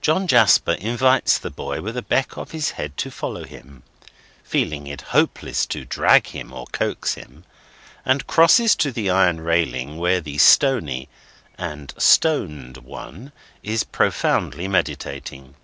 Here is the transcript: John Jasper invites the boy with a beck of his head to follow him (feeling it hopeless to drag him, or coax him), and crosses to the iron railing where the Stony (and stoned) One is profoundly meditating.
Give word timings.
John 0.00 0.26
Jasper 0.26 0.72
invites 0.80 1.38
the 1.38 1.52
boy 1.52 1.80
with 1.80 1.96
a 1.96 2.02
beck 2.02 2.36
of 2.36 2.50
his 2.50 2.70
head 2.70 2.96
to 2.96 3.08
follow 3.08 3.44
him 3.44 3.84
(feeling 4.42 4.88
it 4.88 5.02
hopeless 5.14 5.64
to 5.66 5.84
drag 5.84 6.26
him, 6.26 6.52
or 6.52 6.66
coax 6.72 7.14
him), 7.14 7.44
and 8.04 8.26
crosses 8.26 8.74
to 8.74 8.90
the 8.90 9.10
iron 9.10 9.40
railing 9.40 9.96
where 9.98 10.20
the 10.20 10.38
Stony 10.38 11.08
(and 11.56 11.94
stoned) 11.96 12.78
One 12.78 13.30
is 13.62 13.84
profoundly 13.84 14.66
meditating. 14.66 15.54